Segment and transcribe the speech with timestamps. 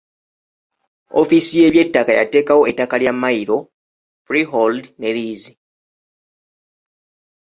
[1.19, 3.57] Ofiisi y’eby'ettaka yateekawo ettaka lya mmayiro,
[4.25, 5.51] freehold ne liizi.